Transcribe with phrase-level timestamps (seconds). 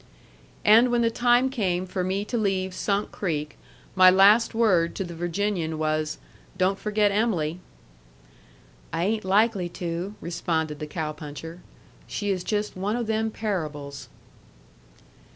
[0.65, 3.55] And when the time came for me to leave Sunk Creek,
[3.93, 6.17] my last word to the Virginian was,
[6.57, 7.59] "Don't forget Em'ly."
[8.91, 11.59] "I ain't likely to," responded the cow puncher.
[12.07, 14.09] "She is just one o' them parables."